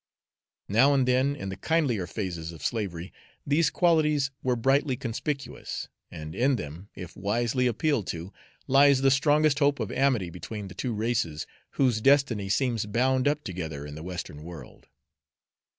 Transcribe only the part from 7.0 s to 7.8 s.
wisely